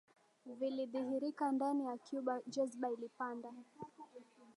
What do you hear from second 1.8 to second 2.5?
ya Cuba